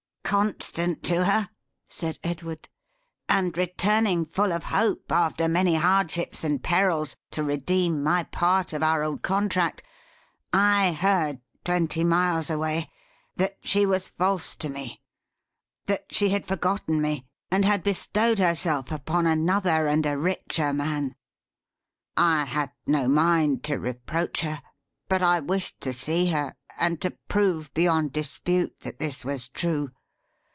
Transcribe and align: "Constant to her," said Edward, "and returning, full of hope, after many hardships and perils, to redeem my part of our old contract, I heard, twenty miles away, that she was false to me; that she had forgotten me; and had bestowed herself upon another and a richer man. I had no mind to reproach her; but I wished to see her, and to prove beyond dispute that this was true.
"Constant 0.31 1.03
to 1.03 1.25
her," 1.25 1.49
said 1.89 2.17
Edward, 2.23 2.69
"and 3.27 3.57
returning, 3.57 4.23
full 4.25 4.53
of 4.53 4.63
hope, 4.63 5.11
after 5.11 5.49
many 5.49 5.75
hardships 5.75 6.45
and 6.45 6.63
perils, 6.63 7.17
to 7.31 7.43
redeem 7.43 8.01
my 8.01 8.23
part 8.23 8.71
of 8.71 8.81
our 8.81 9.03
old 9.03 9.21
contract, 9.23 9.83
I 10.53 10.93
heard, 10.93 11.41
twenty 11.65 12.05
miles 12.05 12.49
away, 12.49 12.89
that 13.35 13.57
she 13.61 13.85
was 13.85 14.07
false 14.07 14.55
to 14.55 14.69
me; 14.69 15.01
that 15.87 16.05
she 16.11 16.29
had 16.29 16.45
forgotten 16.45 17.01
me; 17.01 17.25
and 17.51 17.65
had 17.65 17.83
bestowed 17.83 18.39
herself 18.39 18.89
upon 18.89 19.27
another 19.27 19.85
and 19.87 20.05
a 20.05 20.17
richer 20.17 20.71
man. 20.71 21.13
I 22.15 22.45
had 22.45 22.71
no 22.87 23.09
mind 23.09 23.65
to 23.65 23.75
reproach 23.77 24.39
her; 24.43 24.61
but 25.09 25.21
I 25.21 25.41
wished 25.41 25.81
to 25.81 25.91
see 25.91 26.27
her, 26.27 26.55
and 26.79 27.01
to 27.01 27.11
prove 27.27 27.73
beyond 27.73 28.13
dispute 28.13 28.79
that 28.79 28.97
this 28.97 29.25
was 29.25 29.49
true. 29.49 29.89